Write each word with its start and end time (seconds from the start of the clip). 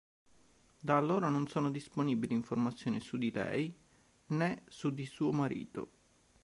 Da 0.79 0.97
allora 0.97 1.29
non 1.29 1.47
sono 1.47 1.69
disponibili 1.69 2.33
informazioni 2.33 2.99
su 2.99 3.17
di 3.17 3.29
lei 3.29 3.71
ne 4.29 4.63
su 4.67 4.89
di 4.91 5.05
suo 5.05 5.31
marito. 5.31 5.91